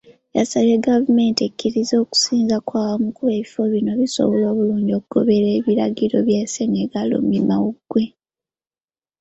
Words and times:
Yasabye 0.37 0.75
gavumenti 0.87 1.41
ekkirize 1.47 1.95
okusinza 2.03 2.53
okwawamu 2.57 3.07
kuba 3.15 3.31
ebifo 3.39 3.61
bino 3.73 3.91
bisobola 4.01 4.47
bulungi 4.57 4.91
okugoberera 4.95 5.51
ebiragiro 5.59 6.17
bya 6.27 6.41
ssennyiga 6.45 6.99
Lumiimamawuggwe. 7.09 8.03